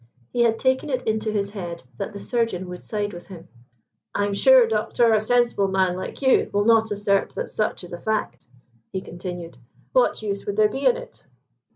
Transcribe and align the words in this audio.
He 0.33 0.41
had 0.41 0.57
taken 0.57 0.89
it 0.89 1.03
into 1.03 1.31
his 1.31 1.51
head 1.51 1.83
that 1.99 2.11
the 2.11 2.19
surgeon 2.19 2.67
would 2.69 2.83
side 2.83 3.13
with 3.13 3.27
him. 3.27 3.47
"I'm 4.15 4.33
sure, 4.33 4.67
doctor, 4.67 5.13
a 5.13 5.21
sensible 5.21 5.67
man 5.67 5.95
like 5.95 6.23
you 6.23 6.49
will 6.51 6.65
not 6.65 6.89
assert 6.89 7.35
that 7.35 7.51
such 7.51 7.83
is 7.83 7.93
a 7.93 7.99
fact?" 7.99 8.47
he 8.91 9.01
continued. 9.01 9.59
"What 9.93 10.23
use 10.23 10.43
would 10.47 10.55
there 10.55 10.69
be 10.69 10.87
in 10.87 10.97
it?" 10.97 11.23